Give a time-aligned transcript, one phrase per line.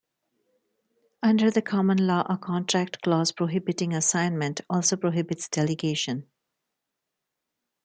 [1.21, 6.25] Under the common law, a contract clause prohibiting assignment also prohibits delegation.